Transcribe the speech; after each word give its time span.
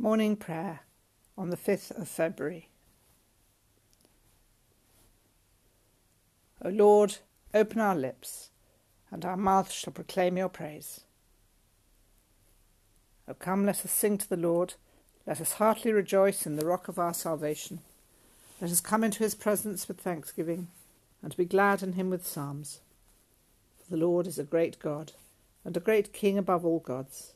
Morning 0.00 0.36
Prayer 0.36 0.82
on 1.36 1.50
the 1.50 1.56
5th 1.56 1.90
of 2.00 2.06
February. 2.06 2.68
O 6.64 6.68
Lord, 6.68 7.16
open 7.52 7.80
our 7.80 7.96
lips, 7.96 8.50
and 9.10 9.24
our 9.24 9.36
mouth 9.36 9.72
shall 9.72 9.92
proclaim 9.92 10.36
your 10.36 10.48
praise. 10.48 11.00
O 13.26 13.34
come, 13.34 13.66
let 13.66 13.84
us 13.84 13.90
sing 13.90 14.18
to 14.18 14.28
the 14.28 14.36
Lord. 14.36 14.74
Let 15.26 15.40
us 15.40 15.54
heartily 15.54 15.92
rejoice 15.92 16.46
in 16.46 16.54
the 16.54 16.64
rock 16.64 16.86
of 16.86 17.00
our 17.00 17.12
salvation. 17.12 17.80
Let 18.60 18.70
us 18.70 18.80
come 18.80 19.02
into 19.02 19.24
his 19.24 19.34
presence 19.34 19.88
with 19.88 19.98
thanksgiving, 19.98 20.68
and 21.24 21.36
be 21.36 21.44
glad 21.44 21.82
in 21.82 21.94
him 21.94 22.08
with 22.08 22.24
psalms. 22.24 22.78
For 23.82 23.90
the 23.90 24.06
Lord 24.06 24.28
is 24.28 24.38
a 24.38 24.44
great 24.44 24.78
God, 24.78 25.10
and 25.64 25.76
a 25.76 25.80
great 25.80 26.12
King 26.12 26.38
above 26.38 26.64
all 26.64 26.78
gods. 26.78 27.32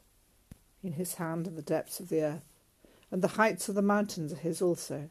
In 0.85 0.93
his 0.93 1.15
hand 1.15 1.49
are 1.49 1.51
the 1.51 1.61
depths 1.61 1.99
of 1.99 2.09
the 2.09 2.23
earth 2.23 2.52
and 3.13 3.21
the 3.21 3.29
heights 3.29 3.69
of 3.69 3.75
the 3.75 3.83
mountains 3.83 4.33
are 4.33 4.37
his 4.37 4.63
also. 4.63 5.11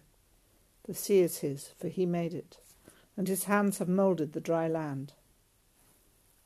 The 0.85 0.95
sea 0.95 1.19
is 1.19 1.37
his, 1.37 1.69
for 1.79 1.87
he 1.87 2.07
made 2.07 2.33
it, 2.33 2.57
and 3.15 3.27
his 3.27 3.43
hands 3.43 3.77
have 3.77 3.87
moulded 3.87 4.33
the 4.33 4.41
dry 4.41 4.67
land. 4.67 5.13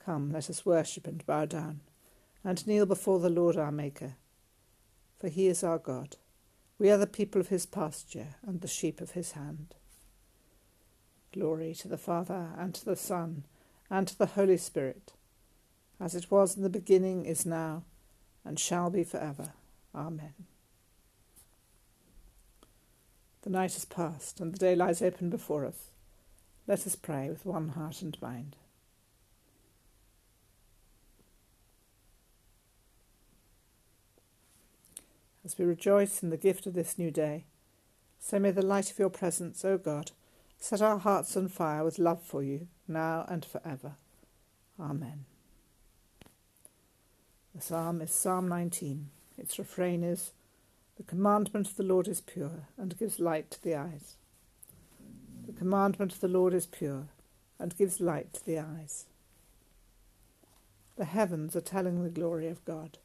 Come, 0.05 0.33
let 0.33 0.49
us 0.49 0.65
worship 0.65 1.07
and 1.07 1.25
bow 1.25 1.45
down, 1.45 1.79
and 2.43 2.67
kneel 2.67 2.85
before 2.85 3.19
the 3.19 3.29
Lord 3.29 3.55
our 3.55 3.71
Maker. 3.71 4.15
For 5.17 5.29
he 5.29 5.47
is 5.47 5.63
our 5.63 5.79
God. 5.79 6.17
We 6.77 6.91
are 6.91 6.97
the 6.97 7.07
people 7.07 7.39
of 7.39 7.47
his 7.47 7.65
pasture, 7.65 8.35
and 8.45 8.59
the 8.59 8.67
sheep 8.67 8.99
of 8.99 9.11
his 9.11 9.31
hand. 9.31 9.75
Glory 11.31 11.73
to 11.75 11.87
the 11.87 11.97
Father, 11.97 12.49
and 12.57 12.75
to 12.75 12.83
the 12.83 12.97
Son, 12.97 13.45
and 13.89 14.09
to 14.09 14.17
the 14.17 14.25
Holy 14.25 14.57
Spirit, 14.57 15.13
as 16.01 16.15
it 16.15 16.29
was 16.29 16.57
in 16.57 16.63
the 16.63 16.69
beginning, 16.69 17.25
is 17.25 17.45
now, 17.45 17.85
and 18.43 18.59
shall 18.59 18.89
be 18.89 19.05
for 19.05 19.17
ever. 19.17 19.53
Amen. 19.95 20.33
The 23.45 23.51
night 23.51 23.75
is 23.77 23.85
past, 23.85 24.39
and 24.41 24.51
the 24.51 24.57
day 24.57 24.75
lies 24.75 25.03
open 25.03 25.29
before 25.29 25.65
us. 25.65 25.91
Let 26.67 26.87
us 26.87 26.95
pray 26.95 27.29
with 27.29 27.45
one 27.45 27.69
heart 27.69 28.01
and 28.01 28.19
mind. 28.19 28.55
As 35.45 35.59
we 35.59 35.65
rejoice 35.65 36.23
in 36.23 36.31
the 36.31 36.37
gift 36.37 36.65
of 36.65 36.73
this 36.73 36.97
new 36.97 37.11
day, 37.11 37.45
so 38.19 38.39
may 38.39 38.49
the 38.49 38.65
light 38.65 38.89
of 38.89 38.97
your 38.97 39.11
presence, 39.11 39.63
O 39.63 39.77
God, 39.77 40.09
set 40.57 40.81
our 40.81 40.97
hearts 40.97 41.37
on 41.37 41.47
fire 41.47 41.83
with 41.83 41.99
love 41.99 42.23
for 42.23 42.41
you, 42.41 42.67
now 42.87 43.25
and 43.29 43.45
for 43.45 43.61
ever. 43.63 43.91
Amen. 44.79 45.25
The 47.53 47.61
psalm 47.61 48.01
is 48.01 48.11
Psalm 48.11 48.47
19. 48.47 49.11
Its 49.37 49.59
refrain 49.59 50.03
is, 50.03 50.31
the 50.97 51.03
commandment 51.03 51.67
of 51.67 51.75
the 51.75 51.83
Lord 51.83 52.07
is 52.07 52.21
pure 52.21 52.69
and 52.77 52.97
gives 52.97 53.19
light 53.19 53.51
to 53.51 53.61
the 53.61 53.75
eyes. 53.75 54.15
The 55.45 55.51
commandment 55.51 56.13
of 56.13 56.21
the 56.21 56.29
Lord 56.29 56.53
is 56.53 56.65
pure 56.65 57.07
and 57.59 57.77
gives 57.77 57.99
light 57.99 58.33
to 58.33 58.45
the 58.45 58.59
eyes. 58.59 59.05
The 60.97 61.05
heavens 61.05 61.53
are 61.55 61.61
telling 61.61 62.01
the 62.01 62.09
glory 62.09 62.47
of 62.47 62.63
God, 62.63 62.97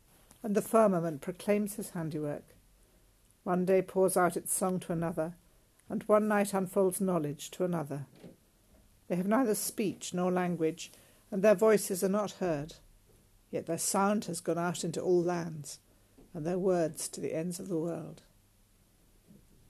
and 0.43 0.55
the 0.55 0.63
firmament 0.63 1.21
proclaims 1.21 1.75
his 1.75 1.91
handiwork. 1.91 2.45
One 3.43 3.65
day 3.65 3.83
pours 3.83 4.17
out 4.17 4.37
its 4.37 4.55
song 4.55 4.79
to 4.81 4.93
another, 4.93 5.35
and 5.89 6.05
one 6.05 6.29
night 6.29 6.55
unfolds 6.55 7.01
knowledge 7.01 7.51
to 7.53 7.65
another. 7.65 8.07
They 9.09 9.17
have 9.17 9.27
neither 9.27 9.57
speech 9.57 10.15
nor 10.15 10.31
language, 10.31 10.93
and 11.33 11.43
their 11.43 11.57
voices 11.57 12.05
are 12.05 12.09
not 12.09 12.33
heard. 12.33 12.75
Yet 13.51 13.67
their 13.67 13.79
sound 13.79 14.27
has 14.27 14.41
gone 14.41 14.59
out 14.59 14.85
into 14.85 15.01
all 15.01 15.21
lands 15.21 15.81
and 16.33 16.47
their 16.47 16.59
words 16.59 17.09
to 17.09 17.21
the 17.21 17.35
ends 17.35 17.59
of 17.59 17.69
the 17.69 17.79
world. 17.79 18.23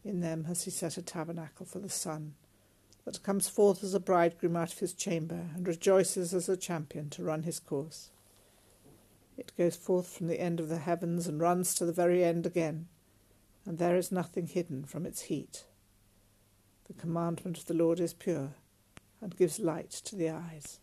In 0.05 0.21
them 0.21 0.45
has 0.45 0.65
he 0.65 0.71
set 0.71 0.97
a 0.97 1.03
tabernacle 1.03 1.67
for 1.67 1.79
the 1.79 1.89
sun, 1.89 2.35
that 3.05 3.23
comes 3.23 3.49
forth 3.49 3.83
as 3.83 3.95
a 3.95 4.01
bridegroom 4.01 4.57
out 4.57 4.73
of 4.73 4.79
his 4.79 4.93
chamber, 4.93 5.49
and 5.55 5.67
rejoices 5.67 6.35
as 6.35 6.49
a 6.49 6.57
champion 6.57 7.11
to 7.11 7.23
run 7.23 7.43
his 7.43 7.59
course. 7.59 8.11
It 9.37 9.53
goes 9.57 9.77
forth 9.77 10.09
from 10.09 10.27
the 10.27 10.41
end 10.41 10.61
of 10.61 10.69
the 10.69 10.79
heavens 10.79 11.27
and 11.27 11.41
runs 11.41 11.75
to 11.75 11.87
the 11.87 11.93
very 11.93 12.23
end 12.23 12.45
again, 12.45 12.89
and 13.65 13.79
there 13.79 13.97
is 13.97 14.13
nothing 14.13 14.47
hidden 14.47 14.85
from 14.85 15.07
its 15.07 15.23
heat. 15.23 15.65
The 16.89 16.95
commandment 16.95 17.57
of 17.57 17.67
the 17.67 17.75
Lord 17.75 18.01
is 18.01 18.13
pure, 18.13 18.55
and 19.21 19.37
gives 19.37 19.59
light 19.59 19.91
to 19.91 20.17
the 20.17 20.29
eyes. 20.29 20.79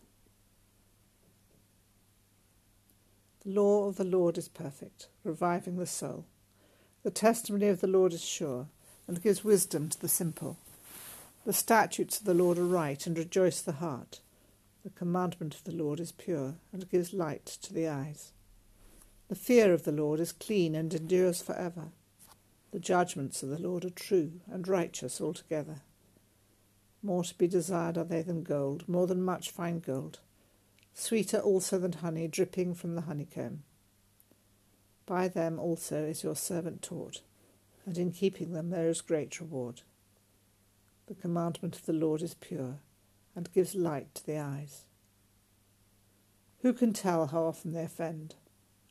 The 3.37 3.37
law 3.48 3.88
of 3.88 3.96
the 3.96 4.04
Lord 4.04 4.36
is 4.36 4.48
perfect, 4.48 5.08
reviving 5.24 5.76
the 5.76 5.86
soul. 5.86 6.26
The 7.02 7.10
testimony 7.10 7.68
of 7.68 7.80
the 7.80 7.86
Lord 7.86 8.12
is 8.12 8.24
sure, 8.24 8.66
and 9.06 9.22
gives 9.22 9.42
wisdom 9.42 9.88
to 9.88 10.00
the 10.00 10.08
simple. 10.08 10.58
The 11.46 11.52
statutes 11.52 12.18
of 12.18 12.26
the 12.26 12.34
Lord 12.34 12.58
are 12.58 12.64
right, 12.64 13.06
and 13.06 13.16
rejoice 13.16 13.62
the 13.62 13.72
heart. 13.72 14.20
The 14.84 14.90
commandment 14.90 15.54
of 15.54 15.64
the 15.64 15.74
Lord 15.74 15.98
is 15.98 16.12
pure, 16.12 16.56
and 16.72 16.90
gives 16.90 17.14
light 17.14 17.46
to 17.62 17.72
the 17.72 17.88
eyes. 17.88 18.32
The 19.28 19.34
fear 19.34 19.72
of 19.72 19.84
the 19.84 19.92
Lord 19.92 20.20
is 20.20 20.32
clean, 20.32 20.74
and 20.74 20.92
endures 20.92 21.40
for 21.40 21.54
ever. 21.54 21.88
The 22.70 22.80
judgments 22.80 23.42
of 23.42 23.48
the 23.48 23.58
Lord 23.58 23.84
are 23.84 23.90
true, 23.90 24.40
and 24.50 24.68
righteous 24.68 25.20
altogether. 25.20 25.80
More 27.02 27.24
to 27.24 27.38
be 27.38 27.46
desired 27.46 27.96
are 27.96 28.04
they 28.04 28.22
than 28.22 28.42
gold, 28.42 28.86
more 28.86 29.06
than 29.06 29.22
much 29.22 29.50
fine 29.50 29.80
gold 29.80 30.18
sweeter 30.94 31.38
also 31.38 31.78
than 31.78 31.92
honey 31.92 32.28
dripping 32.28 32.74
from 32.74 32.94
the 32.94 33.02
honeycomb. 33.02 33.62
By 35.06 35.28
them 35.28 35.58
also 35.58 36.04
is 36.04 36.22
your 36.22 36.36
servant 36.36 36.82
taught, 36.82 37.22
and 37.86 37.96
in 37.96 38.12
keeping 38.12 38.52
them 38.52 38.70
there 38.70 38.88
is 38.88 39.00
great 39.00 39.40
reward. 39.40 39.82
The 41.06 41.14
commandment 41.14 41.76
of 41.76 41.86
the 41.86 41.92
Lord 41.94 42.20
is 42.20 42.34
pure, 42.34 42.80
and 43.34 43.52
gives 43.52 43.74
light 43.74 44.14
to 44.16 44.26
the 44.26 44.38
eyes. 44.38 44.84
Who 46.60 46.72
can 46.72 46.92
tell 46.92 47.28
how 47.28 47.44
often 47.44 47.72
they 47.72 47.84
offend? 47.84 48.34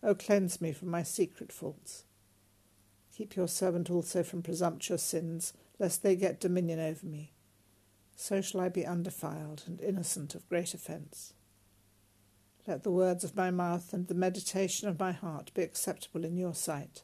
O 0.01 0.15
cleanse 0.15 0.61
me 0.61 0.71
from 0.71 0.89
my 0.89 1.03
secret 1.03 1.51
faults. 1.51 2.05
Keep 3.15 3.35
your 3.35 3.47
servant 3.47 3.89
also 3.89 4.23
from 4.23 4.41
presumptuous 4.41 5.03
sins, 5.03 5.53
lest 5.79 6.01
they 6.01 6.15
get 6.15 6.39
dominion 6.39 6.79
over 6.79 7.05
me. 7.05 7.33
So 8.15 8.41
shall 8.41 8.61
I 8.61 8.69
be 8.69 8.85
undefiled 8.85 9.63
and 9.67 9.81
innocent 9.81 10.33
of 10.33 10.47
great 10.49 10.73
offence. 10.73 11.33
Let 12.67 12.83
the 12.83 12.91
words 12.91 13.23
of 13.23 13.35
my 13.35 13.49
mouth 13.49 13.93
and 13.93 14.07
the 14.07 14.13
meditation 14.13 14.89
of 14.89 14.99
my 14.99 15.13
heart 15.13 15.53
be 15.53 15.61
acceptable 15.61 16.25
in 16.25 16.35
your 16.35 16.53
sight, 16.53 17.03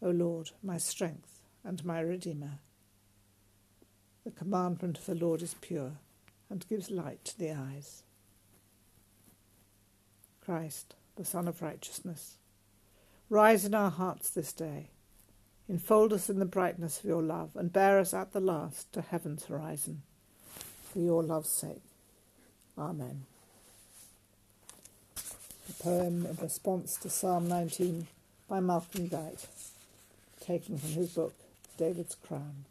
O 0.00 0.08
Lord, 0.08 0.52
my 0.62 0.78
strength 0.78 1.42
and 1.62 1.84
my 1.84 2.00
Redeemer. 2.00 2.58
The 4.24 4.30
commandment 4.30 4.96
of 4.96 5.04
the 5.04 5.14
Lord 5.14 5.42
is 5.42 5.54
pure 5.60 5.92
and 6.48 6.66
gives 6.68 6.90
light 6.90 7.22
to 7.26 7.38
the 7.38 7.52
eyes. 7.52 8.02
Christ, 10.42 10.94
the 11.16 11.24
Sun 11.24 11.48
of 11.48 11.60
Righteousness, 11.60 12.38
rise 13.28 13.66
in 13.66 13.74
our 13.74 13.90
hearts 13.90 14.30
this 14.30 14.54
day. 14.54 14.88
Enfold 15.68 16.14
us 16.14 16.30
in 16.30 16.38
the 16.38 16.46
brightness 16.46 16.98
of 16.98 17.04
your 17.04 17.22
love 17.22 17.50
and 17.56 17.72
bear 17.72 17.98
us 17.98 18.14
at 18.14 18.32
the 18.32 18.40
last 18.40 18.90
to 18.94 19.02
heaven's 19.02 19.44
horizon. 19.44 20.02
For 20.92 20.98
your 20.98 21.22
love's 21.22 21.50
sake. 21.50 21.82
Amen 22.76 23.26
poem 25.82 26.24
in 26.26 26.36
response 26.40 26.96
to 26.96 27.10
Psalm 27.10 27.48
19 27.48 28.06
by 28.48 28.60
Malcolm 28.60 29.08
Guite, 29.08 29.48
taken 30.40 30.78
from 30.78 30.90
his 30.90 31.08
book 31.08 31.34
David's 31.76 32.14
Crown. 32.14 32.66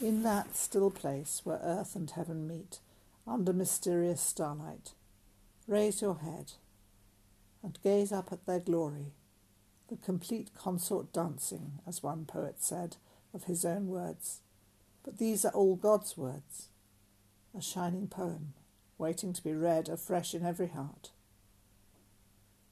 In 0.00 0.22
that 0.22 0.56
still 0.56 0.92
place 0.92 1.40
where 1.42 1.58
earth 1.60 1.96
and 1.96 2.08
heaven 2.08 2.46
meet, 2.46 2.78
under 3.26 3.52
mysterious 3.52 4.20
starlight, 4.20 4.92
raise 5.66 6.00
your 6.00 6.18
head 6.18 6.52
and 7.64 7.80
gaze 7.82 8.12
up 8.12 8.30
at 8.30 8.46
their 8.46 8.60
glory, 8.60 9.14
the 9.88 9.96
complete 9.96 10.50
consort 10.56 11.12
dancing, 11.12 11.80
as 11.84 12.04
one 12.04 12.24
poet 12.24 12.56
said 12.58 12.96
of 13.32 13.44
his 13.44 13.64
own 13.64 13.88
words 13.88 14.40
but 15.04 15.18
these 15.18 15.44
are 15.44 15.52
all 15.52 15.76
God's 15.76 16.16
words, 16.16 16.68
a 17.56 17.60
shining 17.60 18.08
poem, 18.08 18.54
waiting 18.98 19.32
to 19.32 19.42
be 19.42 19.52
read 19.52 19.88
afresh 19.88 20.34
in 20.34 20.44
every 20.44 20.68
heart. 20.68 21.10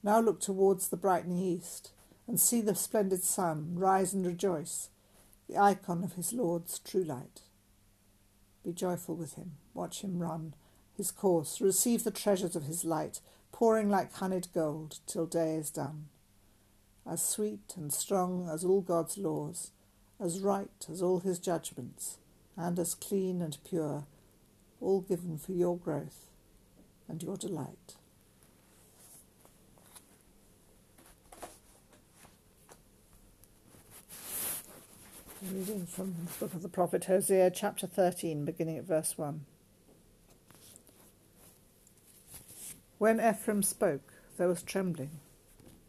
Now 0.02 0.20
look 0.20 0.40
towards 0.40 0.88
the 0.88 0.96
brightening 0.96 1.38
east 1.38 1.92
and 2.26 2.40
see 2.40 2.60
the 2.60 2.74
splendid 2.74 3.22
sun 3.22 3.74
rise 3.76 4.12
and 4.12 4.26
rejoice, 4.26 4.88
the 5.48 5.58
icon 5.58 6.02
of 6.02 6.14
his 6.14 6.32
Lord's 6.32 6.78
true 6.78 7.04
light. 7.04 7.42
Be 8.64 8.72
joyful 8.72 9.14
with 9.14 9.34
him, 9.34 9.52
watch 9.74 10.02
him 10.02 10.18
run 10.18 10.54
his 10.96 11.10
course, 11.10 11.60
receive 11.60 12.04
the 12.04 12.10
treasures 12.10 12.54
of 12.54 12.64
his 12.64 12.84
light, 12.84 13.20
pouring 13.50 13.88
like 13.88 14.12
honeyed 14.14 14.48
gold 14.54 14.98
till 15.06 15.26
day 15.26 15.54
is 15.54 15.70
done. 15.70 16.06
As 17.06 17.24
sweet 17.24 17.74
and 17.76 17.92
strong 17.92 18.48
as 18.48 18.64
all 18.64 18.80
God's 18.80 19.18
laws, 19.18 19.72
as 20.20 20.40
right 20.40 20.86
as 20.90 21.02
all 21.02 21.20
his 21.20 21.38
judgments, 21.38 22.18
and 22.56 22.78
as 22.78 22.94
clean 22.94 23.40
and 23.40 23.58
pure, 23.68 24.04
all 24.80 25.00
given 25.00 25.38
for 25.38 25.52
your 25.52 25.76
growth 25.76 26.26
and 27.08 27.22
your 27.22 27.36
delight. 27.36 27.96
Reading 35.50 35.86
from 35.86 36.14
the 36.24 36.32
book 36.38 36.54
of 36.54 36.62
the 36.62 36.68
prophet 36.68 37.06
Hosea, 37.06 37.50
chapter 37.50 37.86
13, 37.86 38.44
beginning 38.44 38.78
at 38.78 38.84
verse 38.84 39.18
1. 39.18 39.44
When 42.98 43.18
Ephraim 43.18 43.64
spoke, 43.64 44.12
there 44.36 44.46
was 44.46 44.62
trembling. 44.62 45.18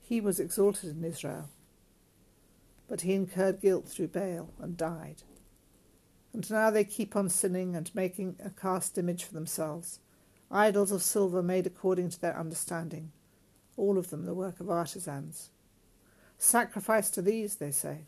He 0.02 0.20
was 0.20 0.40
exalted 0.40 0.98
in 0.98 1.04
Israel, 1.04 1.50
but 2.88 3.02
he 3.02 3.14
incurred 3.14 3.62
guilt 3.62 3.88
through 3.88 4.08
Baal 4.08 4.50
and 4.60 4.76
died. 4.76 5.22
And 6.34 6.50
now 6.50 6.72
they 6.72 6.84
keep 6.84 7.16
on 7.16 7.30
sinning 7.30 7.76
and 7.76 7.94
making 7.94 8.38
a 8.44 8.50
cast 8.50 8.98
image 8.98 9.24
for 9.24 9.34
themselves, 9.34 10.00
idols 10.50 10.92
of 10.92 11.04
silver 11.04 11.44
made 11.44 11.68
according 11.68 12.10
to 12.10 12.20
their 12.20 12.38
understanding, 12.38 13.12
all 13.78 13.98
of 14.00 14.10
them 14.10 14.26
the 14.26 14.34
work 14.34 14.60
of 14.60 14.70
artisans. 14.70 15.52
Sacrifice 16.40 17.10
to 17.12 17.22
these, 17.22 17.56
they 17.56 17.72
say 17.72 18.06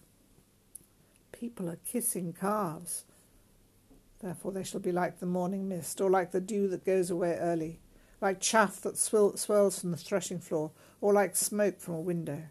People 1.31 1.69
are 1.69 1.80
kissing 1.86 2.33
calves. 2.33 3.06
Therefore 4.22 4.51
they 4.51 4.63
shall 4.63 4.80
be 4.80 4.92
like 4.92 5.19
the 5.19 5.25
morning 5.25 5.68
mist, 5.68 6.01
or 6.01 6.10
like 6.10 6.31
the 6.31 6.42
dew 6.42 6.68
that 6.69 6.86
goes 6.86 7.12
away 7.12 7.38
early, 7.39 7.80
like 8.22 8.39
chaff 8.39 8.81
that 8.81 8.98
swirl- 8.98 9.38
swirls 9.38 9.80
from 9.80 9.92
the 9.92 9.98
threshing 9.98 10.39
floor, 10.39 10.72
or 11.00 11.13
like 11.13 11.36
smoke 11.36 11.80
from 11.80 11.94
a 11.94 12.01
window. 12.01 12.44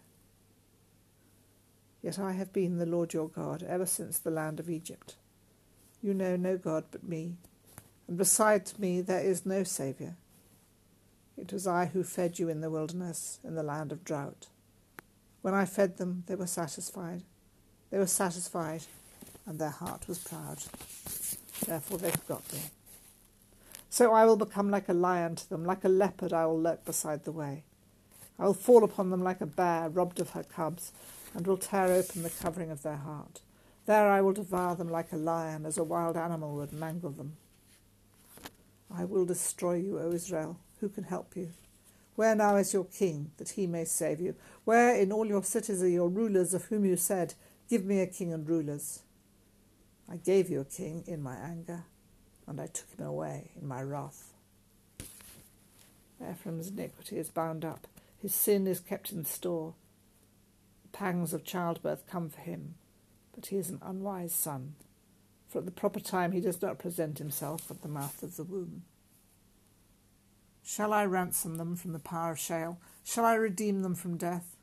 Yet 2.00 2.18
I 2.18 2.32
have 2.32 2.52
been 2.52 2.76
the 2.76 2.86
Lord 2.86 3.12
your 3.12 3.28
God 3.28 3.62
ever 3.62 3.86
since 3.86 4.18
the 4.18 4.30
land 4.30 4.60
of 4.60 4.70
Egypt. 4.70 5.16
You 6.04 6.12
know 6.12 6.36
no 6.36 6.58
God 6.58 6.84
but 6.90 7.08
me, 7.08 7.38
and 8.06 8.18
beside 8.18 8.78
me 8.78 9.00
there 9.00 9.22
is 9.24 9.46
no 9.46 9.64
Saviour. 9.64 10.16
It 11.38 11.50
was 11.50 11.66
I 11.66 11.86
who 11.86 12.04
fed 12.04 12.38
you 12.38 12.50
in 12.50 12.60
the 12.60 12.68
wilderness, 12.68 13.38
in 13.42 13.54
the 13.54 13.62
land 13.62 13.90
of 13.90 14.04
drought. 14.04 14.48
When 15.40 15.54
I 15.54 15.64
fed 15.64 15.96
them, 15.96 16.24
they 16.26 16.34
were 16.34 16.46
satisfied. 16.46 17.22
They 17.90 17.96
were 17.96 18.06
satisfied, 18.06 18.82
and 19.46 19.58
their 19.58 19.70
heart 19.70 20.06
was 20.06 20.18
proud. 20.18 20.58
Therefore 21.66 21.96
they 21.96 22.10
forgot 22.10 22.52
me. 22.52 22.60
So 23.88 24.12
I 24.12 24.26
will 24.26 24.36
become 24.36 24.68
like 24.68 24.90
a 24.90 24.92
lion 24.92 25.36
to 25.36 25.48
them, 25.48 25.64
like 25.64 25.84
a 25.84 25.88
leopard 25.88 26.34
I 26.34 26.44
will 26.44 26.60
lurk 26.60 26.84
beside 26.84 27.24
the 27.24 27.32
way. 27.32 27.64
I 28.38 28.44
will 28.44 28.52
fall 28.52 28.84
upon 28.84 29.08
them 29.08 29.24
like 29.24 29.40
a 29.40 29.46
bear 29.46 29.88
robbed 29.88 30.20
of 30.20 30.30
her 30.32 30.42
cubs, 30.42 30.92
and 31.32 31.46
will 31.46 31.56
tear 31.56 31.86
open 31.86 32.22
the 32.22 32.28
covering 32.28 32.70
of 32.70 32.82
their 32.82 32.96
heart. 32.96 33.40
There 33.86 34.08
I 34.08 34.20
will 34.22 34.32
devour 34.32 34.74
them 34.74 34.88
like 34.88 35.12
a 35.12 35.16
lion, 35.16 35.66
as 35.66 35.76
a 35.76 35.84
wild 35.84 36.16
animal 36.16 36.54
would 36.56 36.72
mangle 36.72 37.10
them. 37.10 37.36
I 38.90 39.04
will 39.04 39.26
destroy 39.26 39.74
you, 39.74 39.98
O 39.98 40.12
Israel. 40.12 40.58
Who 40.80 40.88
can 40.88 41.04
help 41.04 41.36
you? 41.36 41.50
Where 42.16 42.34
now 42.34 42.56
is 42.56 42.72
your 42.72 42.84
king, 42.84 43.32
that 43.38 43.50
he 43.50 43.66
may 43.66 43.84
save 43.84 44.20
you? 44.20 44.36
Where 44.64 44.94
in 44.94 45.12
all 45.12 45.26
your 45.26 45.42
cities 45.42 45.82
are 45.82 45.88
your 45.88 46.08
rulers, 46.08 46.54
of 46.54 46.66
whom 46.66 46.84
you 46.84 46.96
said, 46.96 47.34
Give 47.68 47.84
me 47.84 48.00
a 48.00 48.06
king 48.06 48.32
and 48.32 48.48
rulers. 48.48 49.02
I 50.08 50.16
gave 50.16 50.48
you 50.48 50.60
a 50.60 50.64
king 50.64 51.04
in 51.06 51.22
my 51.22 51.34
anger, 51.34 51.84
and 52.46 52.60
I 52.60 52.66
took 52.66 52.90
him 52.96 53.06
away 53.06 53.50
in 53.60 53.66
my 53.66 53.82
wrath. 53.82 54.32
Ephraim's 56.22 56.68
iniquity 56.68 57.18
is 57.18 57.28
bound 57.28 57.64
up, 57.64 57.86
his 58.20 58.34
sin 58.34 58.66
is 58.66 58.80
kept 58.80 59.12
in 59.12 59.24
store. 59.24 59.74
The 60.82 60.96
pangs 60.96 61.34
of 61.34 61.44
childbirth 61.44 62.06
come 62.06 62.28
for 62.28 62.40
him, 62.40 62.76
but 63.34 63.46
he 63.46 63.56
is 63.56 63.70
an 63.70 63.80
unwise 63.82 64.32
son, 64.32 64.74
for 65.48 65.58
at 65.58 65.64
the 65.64 65.70
proper 65.70 66.00
time 66.00 66.32
he 66.32 66.40
does 66.40 66.62
not 66.62 66.78
present 66.78 67.18
himself 67.18 67.70
at 67.70 67.82
the 67.82 67.88
mouth 67.88 68.22
of 68.22 68.36
the 68.36 68.44
womb. 68.44 68.82
Shall 70.62 70.92
I 70.92 71.04
ransom 71.04 71.56
them 71.56 71.76
from 71.76 71.92
the 71.92 71.98
power 71.98 72.32
of 72.32 72.38
Sheol? 72.38 72.78
Shall 73.04 73.24
I 73.24 73.34
redeem 73.34 73.82
them 73.82 73.94
from 73.94 74.16
death? 74.16 74.56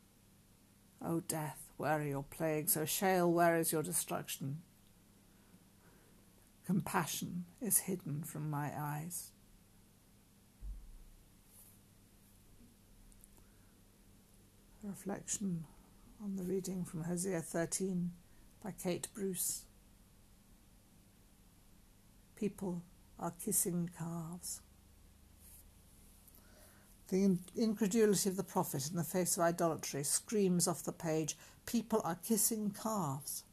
O 1.04 1.20
death, 1.20 1.72
where 1.78 2.00
are 2.00 2.04
your 2.04 2.24
plagues? 2.24 2.76
O 2.76 2.86
Sheol, 2.86 3.32
where 3.32 3.56
is 3.58 3.72
your 3.72 3.84
destruction? 3.84 4.62
Compassion 6.66 7.46
is 7.62 7.80
hidden 7.80 8.24
from 8.24 8.50
my 8.50 8.72
eyes. 8.76 9.32
Reflection 14.84 15.66
on 16.24 16.36
the 16.36 16.44
reading 16.44 16.84
from 16.84 17.04
Hosea 17.04 17.42
13 17.42 18.12
by 18.64 18.72
Kate 18.72 19.08
Bruce. 19.14 19.64
People 22.36 22.82
are 23.20 23.34
kissing 23.44 23.90
calves. 23.98 24.62
The 27.10 27.38
incredulity 27.58 28.30
of 28.30 28.38
the 28.38 28.44
prophet 28.44 28.90
in 28.90 28.96
the 28.96 29.04
face 29.04 29.36
of 29.36 29.44
idolatry 29.44 30.04
screams 30.04 30.68
off 30.68 30.84
the 30.84 30.94
page 30.94 31.36
people 31.66 32.02
are 32.04 32.18
kissing 32.28 32.72
calves. 32.72 33.44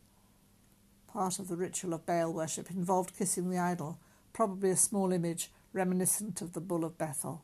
Part 1.09 1.39
of 1.39 1.49
the 1.49 1.57
ritual 1.57 1.95
of 1.95 2.07
Baal 2.07 2.33
worship 2.33 2.71
involved 2.71 3.17
kissing 3.17 3.51
the 3.51 3.59
idol, 3.59 3.99
probably 4.33 4.71
a 4.71 4.77
small 4.77 5.13
image 5.13 5.51
reminiscent 5.73 6.41
of 6.41 6.53
the 6.53 6.61
bull 6.61 6.85
of 6.85 6.99
Bethel. 6.99 7.43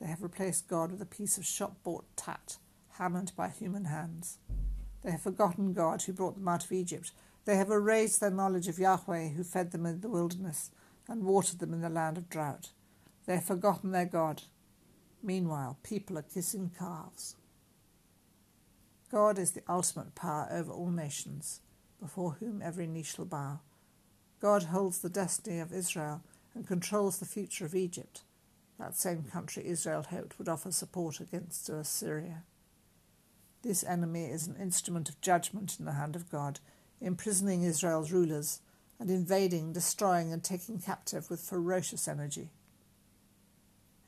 They 0.00 0.08
have 0.08 0.22
replaced 0.22 0.66
God 0.66 0.90
with 0.90 1.00
a 1.00 1.06
piece 1.06 1.38
of 1.38 1.46
shop 1.46 1.76
bought 1.84 2.04
tat, 2.16 2.56
hammered 2.98 3.32
by 3.36 3.48
human 3.48 3.84
hands. 3.84 4.38
They 5.02 5.10
have 5.10 5.22
forgotten 5.22 5.72
God 5.72 6.02
who 6.02 6.12
brought 6.12 6.36
them 6.36 6.48
out 6.48 6.64
of 6.64 6.72
Egypt. 6.72 7.12
They 7.44 7.56
have 7.56 7.70
erased 7.70 8.20
their 8.20 8.30
knowledge 8.30 8.68
of 8.68 8.78
Yahweh 8.78 9.30
who 9.30 9.44
fed 9.44 9.72
them 9.72 9.86
in 9.86 10.00
the 10.00 10.08
wilderness 10.08 10.70
and 11.08 11.24
watered 11.24 11.58
them 11.58 11.72
in 11.72 11.80
the 11.80 11.88
land 11.88 12.16
of 12.16 12.30
drought. 12.30 12.70
They 13.26 13.34
have 13.34 13.44
forgotten 13.44 13.90
their 13.90 14.06
God 14.06 14.42
Meanwhile, 15.22 15.78
people 15.84 16.18
are 16.18 16.22
kissing 16.22 16.72
calves. 16.76 17.36
God 19.10 19.38
is 19.38 19.52
the 19.52 19.62
ultimate 19.68 20.14
power 20.14 20.48
over 20.50 20.72
all 20.72 20.90
nations, 20.90 21.60
before 22.00 22.36
whom 22.40 22.60
every 22.60 22.86
knee 22.86 23.04
shall 23.04 23.26
bow. 23.26 23.60
God 24.40 24.64
holds 24.64 24.98
the 24.98 25.08
destiny 25.08 25.60
of 25.60 25.72
Israel 25.72 26.22
and 26.54 26.66
controls 26.66 27.18
the 27.18 27.26
future 27.26 27.64
of 27.64 27.74
Egypt, 27.74 28.22
that 28.80 28.96
same 28.96 29.22
country 29.22 29.64
Israel 29.64 30.02
hoped 30.02 30.38
would 30.38 30.48
offer 30.48 30.72
support 30.72 31.20
against 31.20 31.68
Assyria. 31.68 32.42
This 33.62 33.84
enemy 33.84 34.24
is 34.24 34.48
an 34.48 34.56
instrument 34.60 35.08
of 35.08 35.20
judgment 35.20 35.76
in 35.78 35.84
the 35.84 35.92
hand 35.92 36.16
of 36.16 36.30
God, 36.30 36.58
imprisoning 37.00 37.62
Israel's 37.62 38.10
rulers 38.10 38.60
and 38.98 39.10
invading, 39.10 39.72
destroying, 39.72 40.32
and 40.32 40.42
taking 40.42 40.78
captive 40.78 41.30
with 41.30 41.40
ferocious 41.40 42.06
energy. 42.06 42.50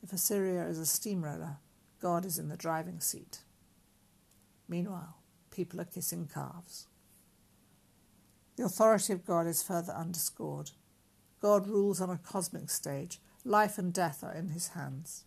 If 0.03 0.13
Assyria 0.13 0.67
is 0.67 0.77
a 0.77 0.85
steamroller, 0.85 1.57
God 2.01 2.25
is 2.25 2.37
in 2.37 2.49
the 2.49 2.57
driving 2.57 2.99
seat. 2.99 3.39
Meanwhile, 4.67 5.15
people 5.51 5.81
are 5.81 5.85
kissing 5.85 6.29
calves. 6.31 6.87
The 8.57 8.65
authority 8.65 9.13
of 9.13 9.25
God 9.25 9.47
is 9.47 9.63
further 9.63 9.93
underscored. 9.93 10.71
God 11.41 11.67
rules 11.67 11.99
on 11.99 12.09
a 12.09 12.17
cosmic 12.17 12.69
stage. 12.69 13.19
Life 13.43 13.77
and 13.77 13.93
death 13.93 14.23
are 14.23 14.33
in 14.33 14.49
his 14.49 14.69
hands. 14.69 15.25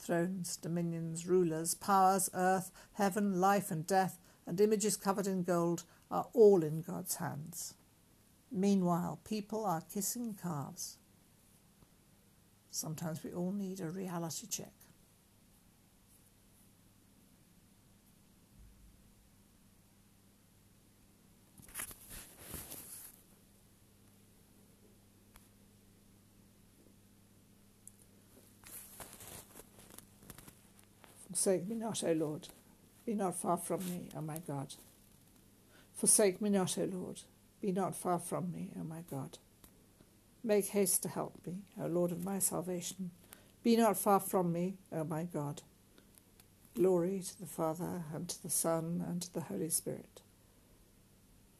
Thrones, 0.00 0.56
dominions, 0.56 1.26
rulers, 1.26 1.74
powers, 1.74 2.30
earth, 2.32 2.70
heaven, 2.94 3.38
life 3.38 3.70
and 3.70 3.86
death, 3.86 4.18
and 4.46 4.58
images 4.58 4.96
covered 4.96 5.26
in 5.26 5.42
gold 5.42 5.84
are 6.10 6.26
all 6.32 6.64
in 6.64 6.80
God's 6.80 7.16
hands. 7.16 7.74
Meanwhile, 8.50 9.20
people 9.24 9.64
are 9.66 9.82
kissing 9.82 10.34
calves. 10.42 10.96
Sometimes 12.70 13.22
we 13.22 13.32
all 13.32 13.52
need 13.52 13.80
a 13.80 13.90
reality 13.90 14.46
check. 14.46 14.72
Forsake 31.30 31.68
me 31.68 31.76
not, 31.76 32.02
O 32.02 32.12
Lord. 32.12 32.48
Be 33.06 33.14
not 33.14 33.36
far 33.36 33.56
from 33.56 33.88
me, 33.88 34.08
O 34.16 34.20
my 34.20 34.38
God. 34.48 34.74
Forsake 35.94 36.42
me 36.42 36.50
not, 36.50 36.76
O 36.76 36.84
Lord. 36.84 37.20
Be 37.60 37.70
not 37.70 37.94
far 37.94 38.18
from 38.18 38.50
me, 38.52 38.70
O 38.78 38.82
my 38.82 39.02
God. 39.08 39.38
Make 40.42 40.66
haste 40.68 41.04
to 41.04 41.08
help 41.08 41.34
me, 41.46 41.58
O 41.80 41.86
Lord 41.86 42.10
of 42.10 42.24
my 42.24 42.40
salvation. 42.40 43.12
Be 43.62 43.76
not 43.76 43.96
far 43.96 44.18
from 44.18 44.52
me, 44.52 44.74
O 44.92 45.04
my 45.04 45.22
God. 45.22 45.62
Glory 46.74 47.20
to 47.20 47.40
the 47.40 47.46
Father, 47.46 48.02
and 48.12 48.28
to 48.28 48.42
the 48.42 48.50
Son, 48.50 49.04
and 49.06 49.22
to 49.22 49.32
the 49.32 49.42
Holy 49.42 49.70
Spirit. 49.70 50.22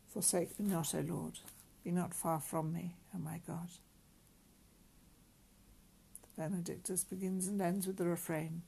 Forsake 0.08 0.58
me 0.58 0.66
not, 0.66 0.94
O 0.96 1.00
Lord. 1.00 1.38
Be 1.84 1.92
not 1.92 2.12
far 2.12 2.40
from 2.40 2.72
me, 2.72 2.96
O 3.14 3.18
my 3.18 3.40
God. 3.46 3.68
The 6.22 6.42
Benedictus 6.42 7.04
begins 7.04 7.46
and 7.46 7.62
ends 7.62 7.86
with 7.86 7.98
the 7.98 8.06
refrain 8.06 8.62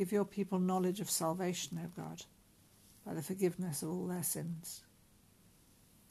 Give 0.00 0.12
your 0.12 0.24
people 0.24 0.58
knowledge 0.58 1.00
of 1.00 1.10
salvation, 1.10 1.78
O 1.84 1.90
God, 1.94 2.22
by 3.04 3.12
the 3.12 3.22
forgiveness 3.22 3.82
of 3.82 3.90
all 3.90 4.06
their 4.06 4.22
sins. 4.22 4.80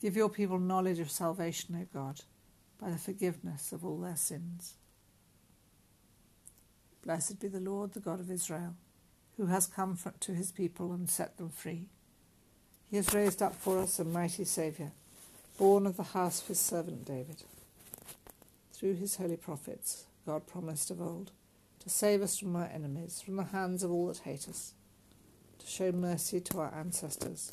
Give 0.00 0.14
your 0.14 0.28
people 0.28 0.60
knowledge 0.60 1.00
of 1.00 1.10
salvation, 1.10 1.74
O 1.74 1.86
God 1.92 2.20
by 2.80 2.90
the 2.90 2.98
forgiveness 2.98 3.72
of 3.72 3.84
all 3.84 3.98
their 3.98 4.16
sins. 4.16 4.74
Blessed 7.04 7.40
be 7.40 7.48
the 7.48 7.60
Lord, 7.60 7.92
the 7.92 8.00
God 8.00 8.20
of 8.20 8.30
Israel, 8.30 8.74
who 9.36 9.46
has 9.46 9.66
come 9.66 9.98
to 10.20 10.32
his 10.32 10.50
people 10.50 10.92
and 10.92 11.08
set 11.08 11.36
them 11.36 11.50
free. 11.50 11.88
He 12.90 12.96
has 12.96 13.14
raised 13.14 13.42
up 13.42 13.54
for 13.54 13.78
us 13.78 13.98
a 13.98 14.04
mighty 14.04 14.44
Saviour, 14.44 14.92
born 15.58 15.86
of 15.86 15.96
the 15.96 16.02
house 16.02 16.40
of 16.40 16.48
his 16.48 16.60
servant 16.60 17.04
David. 17.04 17.42
Through 18.72 18.94
his 18.94 19.16
holy 19.16 19.36
prophets, 19.36 20.04
God 20.26 20.46
promised 20.46 20.90
of 20.90 21.00
old 21.00 21.32
to 21.80 21.90
save 21.90 22.22
us 22.22 22.38
from 22.38 22.56
our 22.56 22.70
enemies, 22.72 23.20
from 23.20 23.36
the 23.36 23.44
hands 23.44 23.82
of 23.82 23.90
all 23.90 24.06
that 24.08 24.18
hate 24.18 24.48
us, 24.48 24.74
to 25.58 25.66
show 25.66 25.92
mercy 25.92 26.40
to 26.40 26.60
our 26.60 26.74
ancestors, 26.74 27.52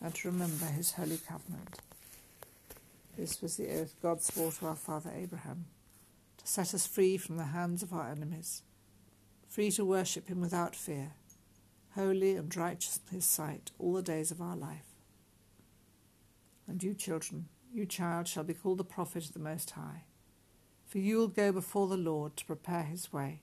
and 0.00 0.14
to 0.14 0.28
remember 0.28 0.66
his 0.66 0.92
holy 0.92 1.18
covenant. 1.18 1.78
This 3.16 3.42
was 3.42 3.56
the 3.56 3.80
oath 3.80 3.96
God 4.02 4.22
swore 4.22 4.52
to 4.52 4.66
our 4.66 4.76
father 4.76 5.10
Abraham, 5.14 5.66
to 6.38 6.46
set 6.46 6.74
us 6.74 6.86
free 6.86 7.16
from 7.16 7.36
the 7.36 7.44
hands 7.44 7.82
of 7.82 7.92
our 7.92 8.10
enemies, 8.10 8.62
free 9.48 9.70
to 9.72 9.84
worship 9.84 10.28
him 10.28 10.40
without 10.40 10.76
fear 10.76 11.12
holy 11.98 12.36
and 12.36 12.54
righteous 12.56 13.00
in 13.08 13.16
his 13.16 13.24
sight 13.24 13.72
all 13.78 13.94
the 13.94 14.02
days 14.02 14.30
of 14.30 14.40
our 14.40 14.56
life. 14.56 14.94
And 16.66 16.80
you, 16.82 16.94
children, 16.94 17.46
you 17.72 17.86
child, 17.86 18.28
shall 18.28 18.44
be 18.44 18.54
called 18.54 18.78
the 18.78 18.84
prophet 18.84 19.24
of 19.24 19.32
the 19.32 19.40
Most 19.40 19.70
High, 19.70 20.04
for 20.86 20.98
you 20.98 21.18
will 21.18 21.28
go 21.28 21.50
before 21.50 21.88
the 21.88 21.96
Lord 21.96 22.36
to 22.36 22.44
prepare 22.44 22.84
his 22.84 23.12
way, 23.12 23.42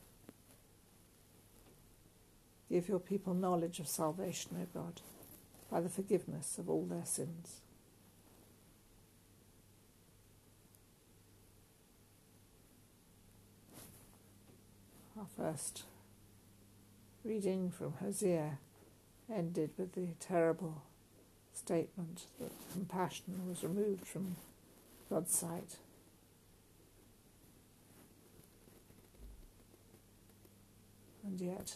Give 2.71 2.87
your 2.87 2.99
people 2.99 3.33
knowledge 3.33 3.81
of 3.81 3.87
salvation, 3.89 4.55
O 4.55 4.65
God, 4.73 5.01
by 5.69 5.81
the 5.81 5.89
forgiveness 5.89 6.57
of 6.57 6.69
all 6.69 6.85
their 6.85 7.03
sins. 7.03 7.59
Our 15.19 15.25
first 15.35 15.83
reading 17.25 17.71
from 17.71 17.95
Hosea 17.99 18.57
ended 19.29 19.71
with 19.77 19.93
the 19.93 20.07
terrible 20.21 20.81
statement 21.53 22.23
that 22.39 22.51
compassion 22.71 23.49
was 23.49 23.63
removed 23.63 24.07
from 24.07 24.37
God's 25.09 25.35
sight. 25.35 25.75
And 31.25 31.39
yet, 31.41 31.75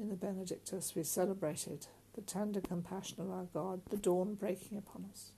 in 0.00 0.08
the 0.08 0.16
Benedictus, 0.16 0.94
we 0.96 1.02
celebrated 1.02 1.86
the 2.14 2.22
tender 2.22 2.60
compassion 2.60 3.20
of 3.20 3.30
our 3.30 3.46
God, 3.52 3.82
the 3.90 3.96
dawn 3.96 4.34
breaking 4.34 4.78
upon 4.78 5.06
us. 5.12 5.32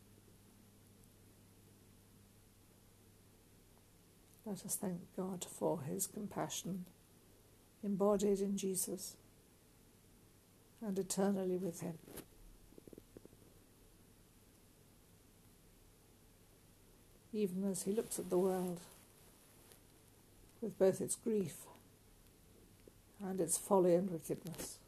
Let 4.47 4.65
us 4.65 4.77
thank 4.77 5.01
God 5.17 5.45
for 5.45 5.81
his 5.83 6.07
compassion 6.07 6.87
embodied 7.85 8.41
in 8.41 8.57
Jesus 8.57 9.17
and 10.81 10.99
eternally 10.99 11.57
with 11.57 11.81
Him. 11.81 11.99
Even 17.33 17.65
as 17.71 17.85
He 17.85 17.93
looks 17.93 18.19
at 18.19 18.31
the 18.31 18.39
world 18.39 18.81
with 20.61 20.79
both 20.79 21.01
its 21.01 21.17
grief 21.17 21.57
and 23.25 23.41
its 23.41 23.57
folly 23.57 23.95
and 23.95 24.11
wickedness. 24.11 24.79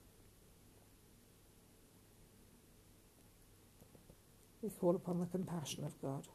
We 4.63 4.71
call 4.71 4.97
upon 4.97 5.21
the 5.21 5.27
compassion 5.27 5.85
of 5.85 6.01
God. 6.01 6.27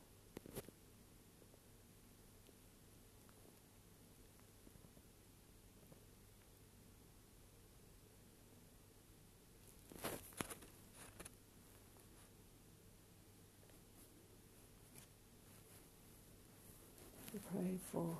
We 17.33 17.39
pray 17.51 17.77
for 17.91 18.17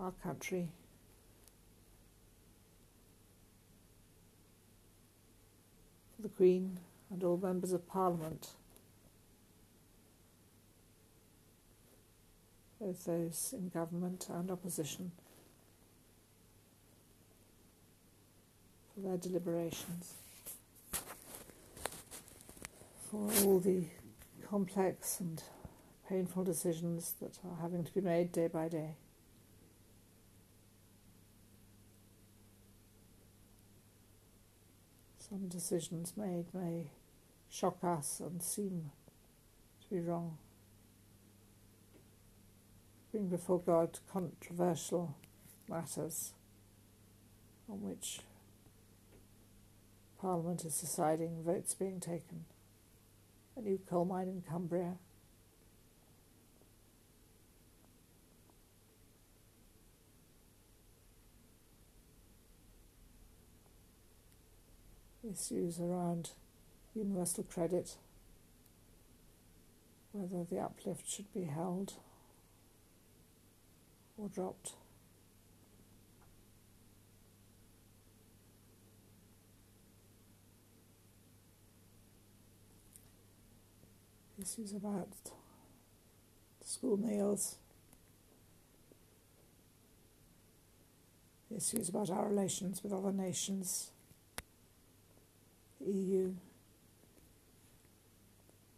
our 0.00 0.12
country. 0.22 0.68
For 6.16 6.22
the 6.22 6.25
Queen 6.36 6.78
and 7.10 7.24
all 7.24 7.36
members 7.36 7.72
of 7.72 7.88
Parliament, 7.88 8.50
both 12.80 13.04
those 13.04 13.54
in 13.56 13.68
government 13.68 14.26
and 14.30 14.50
opposition, 14.50 15.12
for 18.94 19.00
their 19.00 19.16
deliberations, 19.16 20.14
for 23.10 23.30
all 23.44 23.60
the 23.60 23.84
complex 24.48 25.20
and 25.20 25.42
painful 26.08 26.44
decisions 26.44 27.14
that 27.20 27.38
are 27.44 27.62
having 27.62 27.82
to 27.82 27.92
be 27.94 28.00
made 28.00 28.30
day 28.30 28.46
by 28.46 28.68
day. 28.68 28.94
Some 35.28 35.48
decisions 35.48 36.12
made 36.16 36.44
may 36.54 36.90
shock 37.48 37.78
us 37.82 38.20
and 38.20 38.40
seem 38.40 38.92
to 39.80 39.90
be 39.90 39.98
wrong. 39.98 40.38
Bring 43.10 43.26
before 43.26 43.58
God 43.58 43.98
controversial 44.12 45.16
matters 45.68 46.32
on 47.68 47.82
which 47.82 48.20
Parliament 50.20 50.64
is 50.64 50.80
deciding, 50.80 51.42
votes 51.42 51.74
being 51.74 51.98
taken. 51.98 52.44
A 53.56 53.60
new 53.62 53.80
coal 53.90 54.04
mine 54.04 54.28
in 54.28 54.42
Cumbria, 54.48 54.94
issues 65.30 65.78
around 65.80 66.30
universal 66.94 67.44
credit, 67.44 67.96
whether 70.12 70.44
the 70.44 70.58
uplift 70.58 71.08
should 71.08 71.32
be 71.32 71.44
held 71.44 71.94
or 74.16 74.28
dropped. 74.28 74.72
Issues 84.40 84.72
about 84.72 85.08
school 86.64 86.96
meals, 86.98 87.56
issues 91.54 91.88
about 91.88 92.10
our 92.10 92.28
relations 92.28 92.82
with 92.82 92.92
other 92.92 93.12
nations. 93.12 93.90
EU, 95.86 96.34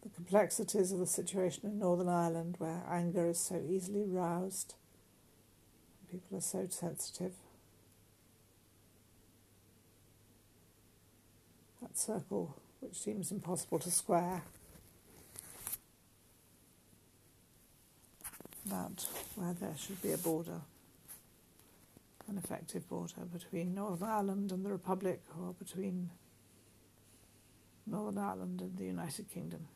the 0.03 0.09
complexities 0.11 0.93
of 0.93 0.99
the 0.99 1.07
situation 1.07 1.67
in 1.67 1.79
Northern 1.79 2.09
Ireland, 2.09 2.57
where 2.59 2.83
anger 2.89 3.29
is 3.29 3.41
so 3.41 3.61
easily 3.69 4.05
roused, 4.05 4.75
people 6.11 6.39
are 6.39 6.43
so 6.43 6.67
sensitive. 6.71 7.33
That 11.83 11.97
circle, 11.97 12.57
which 12.81 12.97
seems 12.97 13.31
impossible 13.31 13.79
to 13.81 13.91
square, 13.91 14.43
that 18.67 19.07
where 19.35 19.55
there 19.55 19.75
should 19.79 20.03
be 20.03 20.13
a 20.13 20.19
border, 20.19 20.61
an 22.29 22.37
effective 22.37 22.89
border 22.89 23.23
between 23.33 23.75
Northern 23.75 24.09
Ireland 24.09 24.53
and 24.53 24.65
the 24.65 24.71
Republic, 24.71 25.23
or 25.41 25.55
between 25.55 26.11
Northern 27.91 28.19
Ireland 28.19 28.61
and 28.61 28.77
the 28.77 28.85
United 28.85 29.31
Kingdom. 29.31 29.69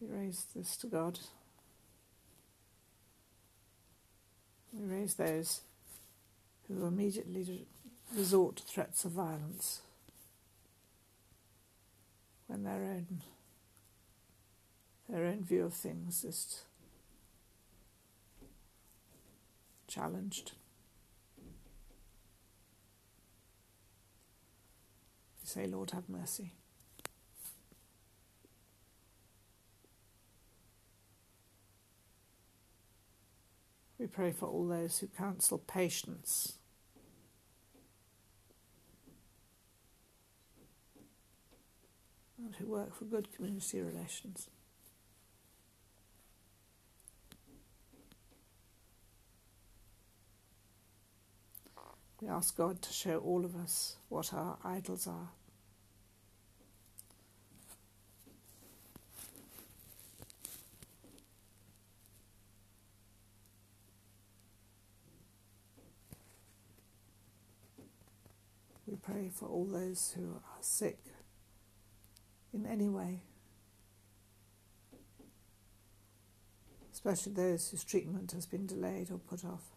We 0.00 0.08
raise 0.08 0.46
this 0.54 0.76
to 0.78 0.86
God. 0.86 1.18
We 4.72 4.86
raise 4.86 5.14
those 5.14 5.60
who 6.68 6.86
immediately 6.86 7.66
resort 8.14 8.56
to 8.56 8.64
threats 8.64 9.04
of 9.04 9.12
violence 9.12 9.80
when 12.46 12.64
their 12.64 12.82
own 12.82 13.22
their 15.08 15.26
own 15.26 15.44
view 15.44 15.64
of 15.64 15.74
things 15.74 16.24
is 16.24 16.64
challenged. 19.86 20.52
Say, 25.54 25.66
Lord, 25.66 25.92
have 25.92 26.08
mercy. 26.08 26.52
We 33.98 34.08
pray 34.08 34.32
for 34.32 34.46
all 34.46 34.66
those 34.66 34.98
who 34.98 35.06
counsel 35.06 35.58
patience. 35.58 36.54
And 42.36 42.56
who 42.56 42.66
work 42.66 42.96
for 42.96 43.04
good 43.04 43.32
community 43.32 43.80
relations. 43.80 44.48
We 52.20 52.28
ask 52.28 52.56
God 52.56 52.82
to 52.82 52.92
show 52.92 53.18
all 53.18 53.44
of 53.44 53.54
us 53.54 53.96
what 54.08 54.34
our 54.34 54.58
idols 54.64 55.06
are. 55.06 55.28
Pray 69.04 69.30
for 69.32 69.46
all 69.46 69.64
those 69.64 70.14
who 70.16 70.30
are 70.34 70.62
sick 70.62 70.98
in 72.52 72.66
any 72.66 72.88
way, 72.88 73.20
especially 76.92 77.32
those 77.32 77.70
whose 77.70 77.84
treatment 77.84 78.32
has 78.32 78.46
been 78.46 78.66
delayed 78.66 79.10
or 79.10 79.18
put 79.18 79.44
off. 79.44 79.74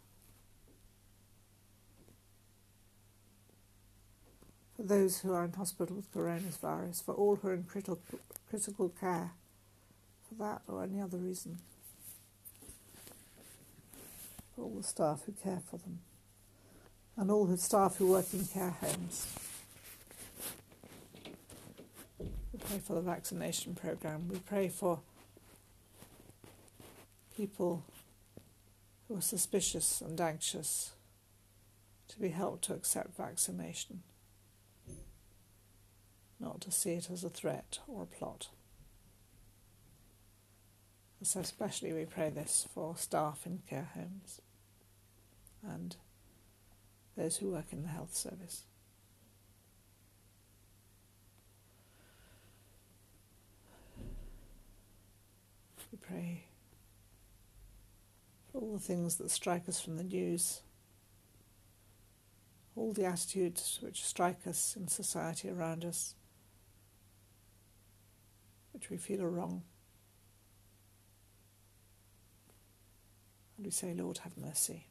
for 4.78 4.84
those 4.84 5.22
who 5.22 5.34
are 5.34 5.44
in 5.44 5.54
hospital 5.54 5.96
with 5.96 6.14
coronavirus, 6.14 7.04
for 7.04 7.16
all 7.16 7.36
who 7.36 7.48
are 7.48 7.54
in 7.56 7.64
critical, 7.64 8.00
critical 8.48 8.90
care 8.90 9.32
for 10.30 10.36
that 10.36 10.62
or 10.68 10.84
any 10.84 11.02
other 11.02 11.18
reason, 11.18 11.58
for 14.56 14.66
all 14.66 14.76
the 14.78 14.84
staff 14.84 15.24
who 15.26 15.32
care 15.32 15.62
for 15.68 15.78
them, 15.78 16.00
and 17.18 17.32
all 17.32 17.46
the 17.46 17.58
staff 17.58 17.98
who 17.98 18.08
work 18.08 18.34
in 18.34 18.46
care 18.46 18.76
homes. 18.82 19.28
We 22.20 22.60
pray 22.60 22.80
for 22.80 22.94
the 22.94 23.02
vaccination 23.02 23.76
program. 23.76 24.28
We 24.30 24.40
pray 24.40 24.70
for 24.70 25.00
people 27.36 27.84
who 29.08 29.18
are 29.18 29.22
suspicious 29.22 30.02
and 30.02 30.20
anxious 30.22 30.92
to 32.10 32.20
be 32.20 32.30
helped 32.30 32.64
to 32.66 32.74
accept 32.74 33.18
vaccination 33.18 34.04
not 36.40 36.62
to 36.62 36.72
see 36.72 36.92
it 36.92 37.10
as 37.12 37.24
a 37.24 37.30
threat 37.30 37.80
or 37.88 38.04
a 38.04 38.06
plot. 38.06 38.50
So, 41.24 41.40
especially, 41.40 41.94
we 41.94 42.06
pray 42.06 42.30
this 42.30 42.68
for 42.74 42.96
staff 42.96 43.42
in 43.46 43.64
care 43.68 43.90
homes 43.96 44.40
and 45.68 45.96
those 47.18 47.38
who 47.38 47.50
work 47.50 47.66
in 47.72 47.82
the 47.82 47.90
health 47.90 48.16
service. 48.16 48.64
We 55.92 55.98
pray 55.98 56.44
for 58.52 58.60
all 58.60 58.74
the 58.74 58.80
things 58.80 59.16
that 59.16 59.32
strike 59.32 59.68
us 59.68 59.82
from 59.82 59.98
the 59.98 60.04
news, 60.04 60.62
all 62.76 62.94
the 62.94 63.06
attitudes 63.06 63.80
which 63.82 64.06
strike 64.06 64.46
us 64.46 64.76
in 64.78 64.88
society 64.88 65.50
around 65.50 65.84
us 65.84 66.14
which 68.74 68.92
we 68.92 68.98
feel 68.98 69.24
are 69.24 69.30
wrong. 69.30 69.64
And 73.58 73.66
we 73.66 73.72
say, 73.72 73.96
Lord, 73.96 74.20
have 74.20 74.38
mercy. 74.38 74.86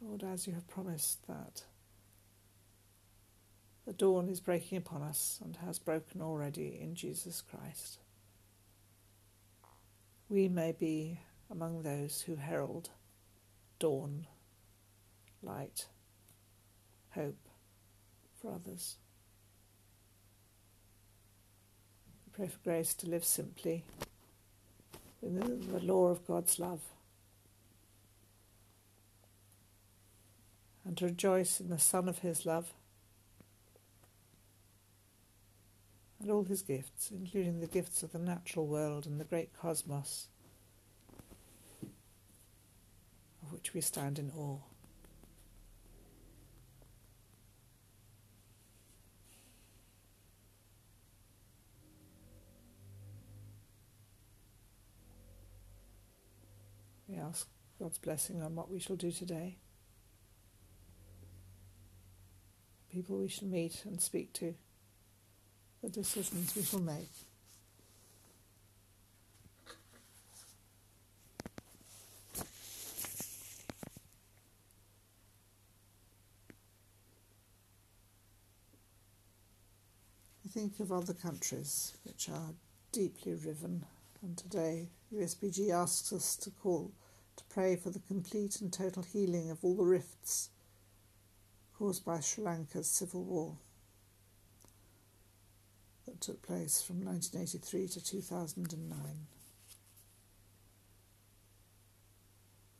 Lord, 0.00 0.22
as 0.22 0.46
you 0.46 0.54
have 0.54 0.68
promised 0.68 1.26
that 1.26 1.64
the 3.86 3.92
dawn 3.92 4.28
is 4.28 4.40
breaking 4.40 4.78
upon 4.78 5.02
us 5.02 5.40
and 5.42 5.56
has 5.56 5.78
broken 5.78 6.22
already 6.22 6.78
in 6.80 6.94
Jesus 6.94 7.42
Christ, 7.42 7.98
we 10.28 10.48
may 10.48 10.72
be 10.72 11.20
among 11.50 11.82
those 11.82 12.22
who 12.22 12.36
herald 12.36 12.90
dawn, 13.80 14.26
light, 15.42 15.86
hope 17.10 17.48
for 18.40 18.52
others. 18.52 18.96
We 22.26 22.32
pray 22.32 22.46
for 22.46 22.58
grace 22.62 22.94
to 22.94 23.08
live 23.08 23.24
simply 23.24 23.84
within 25.20 25.72
the 25.72 25.80
law 25.80 26.06
of 26.06 26.24
God's 26.26 26.60
love 26.60 26.80
and 31.00 31.10
rejoice 31.10 31.60
in 31.60 31.68
the 31.68 31.78
Son 31.78 32.08
of 32.08 32.20
His 32.20 32.44
love 32.46 32.72
and 36.20 36.30
all 36.30 36.44
His 36.44 36.62
gifts, 36.62 37.10
including 37.10 37.60
the 37.60 37.66
gifts 37.66 38.02
of 38.02 38.12
the 38.12 38.18
natural 38.18 38.66
world 38.66 39.06
and 39.06 39.20
the 39.20 39.24
great 39.24 39.52
cosmos 39.52 40.28
of 43.42 43.52
which 43.52 43.74
we 43.74 43.80
stand 43.80 44.18
in 44.18 44.30
awe. 44.36 44.58
We 57.08 57.16
ask 57.16 57.48
God's 57.78 57.98
blessing 57.98 58.42
on 58.42 58.54
what 58.54 58.70
we 58.70 58.78
shall 58.78 58.96
do 58.96 59.10
today. 59.10 59.56
People 62.92 63.18
we 63.18 63.28
shall 63.28 63.48
meet 63.48 63.84
and 63.84 64.00
speak 64.00 64.32
to, 64.34 64.54
the 65.82 65.90
decisions 65.90 66.56
we 66.56 66.62
shall 66.62 66.80
make. 66.80 67.08
I 80.44 80.50
think 80.50 80.80
of 80.80 80.90
other 80.90 81.12
countries 81.12 81.92
which 82.04 82.30
are 82.30 82.54
deeply 82.90 83.34
riven, 83.34 83.84
and 84.22 84.36
today 84.36 84.88
USPG 85.14 85.70
asks 85.70 86.10
us 86.10 86.36
to 86.36 86.50
call 86.50 86.90
to 87.36 87.44
pray 87.44 87.76
for 87.76 87.90
the 87.90 88.00
complete 88.00 88.62
and 88.62 88.72
total 88.72 89.02
healing 89.02 89.50
of 89.50 89.58
all 89.62 89.76
the 89.76 89.84
rifts 89.84 90.48
caused 91.78 92.04
by 92.04 92.18
Sri 92.18 92.42
Lanka's 92.42 92.90
civil 92.90 93.22
war 93.22 93.56
that 96.06 96.20
took 96.20 96.42
place 96.42 96.82
from 96.82 97.04
1983 97.04 97.86
to 97.88 98.04
2009. 98.04 98.98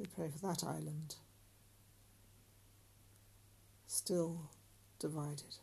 We 0.01 0.07
pray 0.07 0.29
for 0.29 0.47
that 0.47 0.65
island, 0.65 1.15
still 3.87 4.51
divided. 4.99 5.57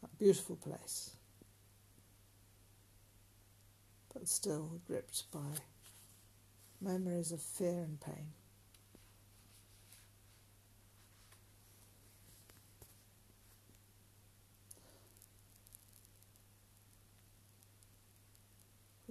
That 0.00 0.18
beautiful 0.18 0.56
place, 0.56 1.16
but 4.12 4.26
still 4.26 4.80
gripped 4.86 5.30
by 5.30 5.58
memories 6.80 7.32
of 7.32 7.42
fear 7.42 7.80
and 7.80 8.00
pain. 8.00 8.32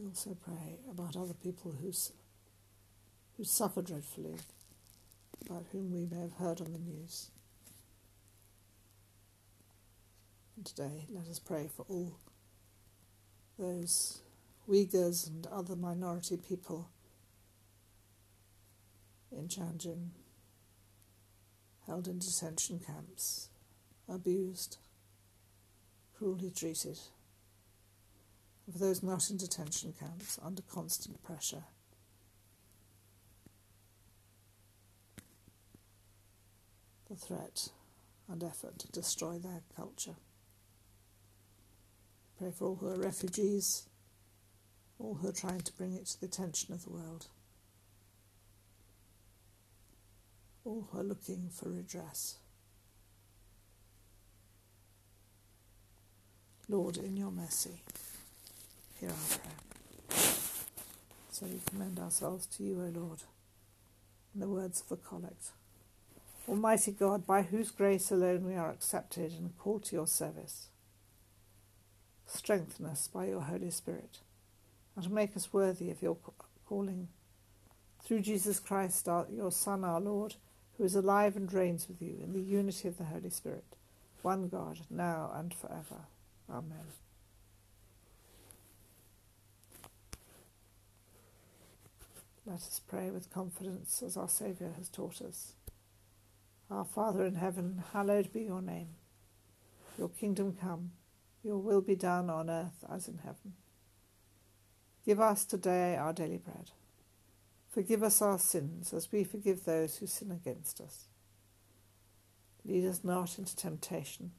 We 0.04 0.10
also 0.10 0.36
pray 0.44 0.80
about 0.92 1.16
other 1.16 1.34
people 1.34 1.72
who, 1.72 1.94
who 3.38 3.44
suffer 3.46 3.82
dreadfully, 3.82 4.36
about 5.46 5.64
whom 5.72 5.94
we 5.94 6.06
may 6.14 6.24
have 6.24 6.34
heard 6.34 6.60
on 6.60 6.74
the 6.74 6.80
news. 6.80 7.32
And 10.58 10.66
today, 10.66 11.06
let 11.10 11.30
us 11.30 11.40
pray 11.40 11.70
for 11.74 11.86
all 11.88 12.18
those 13.58 14.20
Uyghurs 14.68 15.30
and 15.30 15.48
other 15.48 15.78
minority 15.78 16.36
people 16.36 16.90
in 19.32 19.48
Xinjiang, 19.48 20.10
held 21.88 22.10
in 22.10 22.20
detention 22.20 22.82
camps, 22.86 23.48
abused, 24.10 24.80
cruelly 26.18 26.52
treated. 26.52 27.00
For 28.72 28.80
those 28.80 29.04
not 29.04 29.30
in 29.30 29.38
detention 29.38 29.94
camps, 30.00 30.40
under 30.42 30.62
constant 30.62 31.22
pressure. 31.22 31.64
The 37.10 37.16
threat 37.16 37.70
and 38.30 38.44
effort 38.44 38.80
to 38.80 38.92
destroy 38.92 39.38
their 39.38 39.62
culture. 39.76 40.16
Pray 42.40 42.52
for 42.52 42.70
all 42.70 42.76
who 42.76 42.90
are 42.90 42.98
refugees, 42.98 43.88
all 44.98 45.16
who 45.16 45.28
are 45.28 45.34
trying 45.34 45.62
to 45.62 45.74
bring 45.74 45.94
it 45.94 46.06
to 46.08 46.20
the 46.22 46.26
attention 46.26 46.74
of 46.74 46.84
the 46.84 46.90
world, 46.90 47.28
all 50.64 50.88
who 50.92 51.00
are 51.00 51.04
looking 51.04 51.50
for 51.52 51.70
redress. 51.70 52.38
Lord, 56.70 56.98
in 56.98 57.18
your 57.18 57.32
mercy, 57.32 57.84
hear 59.04 59.12
our 59.12 59.38
prayer. 59.38 60.18
So 61.32 61.46
we 61.46 61.60
commend 61.66 62.00
ourselves 62.00 62.46
to 62.46 62.64
you, 62.64 62.76
O 62.76 63.00
Lord, 63.00 63.20
in 64.34 64.40
the 64.40 64.48
words 64.48 64.82
of 64.82 64.90
the 64.90 64.96
collect. 64.96 65.52
Almighty 66.48 66.92
God, 66.92 67.26
by 67.26 67.42
whose 67.42 67.72
grace 67.72 68.12
alone 68.12 68.46
we 68.46 68.56
are 68.56 68.70
accepted 68.70 69.32
and 69.32 69.58
called 69.58 69.84
to 69.86 69.96
your 69.96 70.08
service, 70.08 70.68
strengthen 72.26 72.86
us 72.86 73.08
by 73.08 73.26
your 73.28 73.42
Holy 73.42 73.72
Spirit 73.72 74.20
and 74.96 75.10
make 75.10 75.36
us 75.36 75.54
worthy 75.54 75.90
of 75.90 76.02
your 76.02 76.18
calling. 76.68 77.08
Through 78.06 78.22
Jesus 78.22 78.60
Christ, 78.60 79.08
our, 79.08 79.26
your 79.32 79.52
Son, 79.52 79.84
our 79.84 80.02
Lord, 80.02 80.36
who 80.78 80.84
is 80.84 80.96
alive 80.96 81.36
and 81.36 81.52
reigns 81.52 81.88
with 81.88 82.02
you 82.02 82.18
in 82.22 82.34
the 82.34 82.42
unity 82.42 82.88
of 82.88 82.98
the 82.98 83.06
Holy 83.06 83.30
Spirit, 83.30 83.78
one 84.22 84.50
God, 84.50 84.80
now 84.90 85.32
and 85.34 85.54
forever. 85.54 86.08
Amen. 86.50 87.03
Let 92.46 92.56
us 92.56 92.82
pray 92.88 93.10
with 93.10 93.32
confidence 93.32 94.04
as 94.06 94.18
our 94.18 94.28
Saviour 94.28 94.72
has 94.78 94.90
taught 94.90 95.22
us. 95.22 95.54
Our 96.70 96.86
Father 96.86 97.26
in 97.26 97.36
heaven, 97.36 97.84
hallowed 97.94 98.34
be 98.34 98.44
your 98.44 98.62
name. 98.62 98.90
Your 99.98 100.10
kingdom 100.10 100.58
come, 100.60 100.92
your 101.44 101.58
will 101.58 101.82
be 101.82 101.96
done 101.96 102.30
on 102.30 102.50
earth 102.50 102.84
as 102.92 103.08
in 103.08 103.20
heaven. 103.20 103.54
Give 105.06 105.20
us 105.20 105.46
today 105.46 105.96
our 105.96 106.14
daily 106.14 106.38
bread. 106.38 106.72
Forgive 107.70 108.04
us 108.04 108.22
our 108.22 108.40
sins 108.40 108.94
as 108.94 109.12
we 109.12 109.24
forgive 109.24 109.66
those 109.66 109.98
who 109.98 110.08
sin 110.08 110.32
against 110.32 110.82
us. 110.82 111.06
Lead 112.66 112.86
us 112.86 113.04
not 113.04 113.38
into 113.38 113.56
temptation 113.56 114.32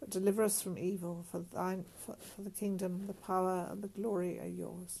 but 0.00 0.10
deliver 0.10 0.42
us 0.42 0.60
from 0.60 0.78
evil. 0.78 1.24
For 1.30 1.40
thine, 1.40 1.84
for, 2.04 2.16
for 2.34 2.42
the 2.42 2.50
kingdom, 2.50 3.06
the 3.06 3.14
power, 3.14 3.66
and 3.70 3.82
the 3.82 3.88
glory 3.88 4.38
are 4.38 4.46
yours, 4.46 5.00